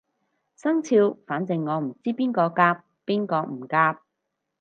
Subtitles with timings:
[0.03, 0.03] 生
[0.83, 3.99] 肖反正我唔知邊個夾邊個唔夾